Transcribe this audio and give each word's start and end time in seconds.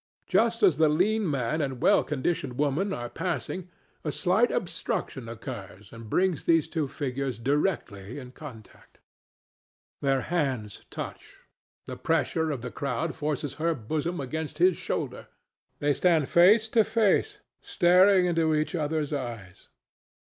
Just 0.25 0.63
as 0.63 0.77
the 0.77 0.89
lean 0.89 1.29
man 1.29 1.61
and 1.61 1.79
well 1.79 2.03
conditioned 2.03 2.57
woman 2.57 2.91
are 2.91 3.07
passing 3.07 3.69
a 4.03 4.11
slight 4.11 4.49
obstruction 4.49 5.29
occurs 5.29 5.93
and 5.93 6.09
brings 6.09 6.45
these 6.45 6.67
two 6.67 6.87
figures 6.87 7.37
directly 7.37 8.17
in 8.17 8.31
contact. 8.31 8.99
Their 10.01 10.21
hands 10.21 10.85
touch; 10.89 11.35
the 11.85 11.97
pressure 11.97 12.49
of 12.49 12.61
the 12.63 12.71
crowd 12.71 13.13
forces 13.13 13.53
her 13.61 13.75
bosom 13.75 14.19
against 14.19 14.57
his 14.57 14.75
shoulder; 14.75 15.27
they 15.77 15.93
stand 15.93 16.27
face 16.27 16.67
to 16.69 16.83
face, 16.83 17.37
staring 17.61 18.25
into 18.25 18.55
each 18.55 18.73
other's 18.73 19.13
eyes. 19.13 19.69